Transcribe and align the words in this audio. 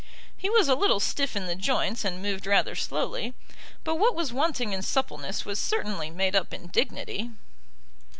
He 0.35 0.49
was 0.49 0.67
a 0.67 0.73
little 0.73 0.99
stiff 0.99 1.35
in 1.35 1.45
the 1.45 1.53
joints 1.53 2.03
and 2.03 2.23
moved 2.23 2.47
rather 2.47 2.73
slowly, 2.73 3.35
but 3.83 3.97
what 3.99 4.15
was 4.15 4.33
wanting 4.33 4.73
in 4.73 4.81
suppleness 4.81 5.45
was 5.45 5.59
certainly 5.59 6.09
made 6.09 6.35
up 6.35 6.55
in 6.55 6.69
dignity. 6.69 7.29